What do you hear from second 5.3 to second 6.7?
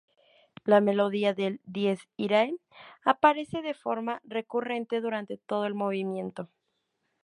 todo el movimiento.